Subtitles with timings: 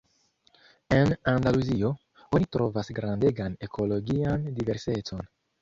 [0.95, 1.91] En Andaluzio,
[2.39, 5.27] oni trovas grandegan ekologian diversecon.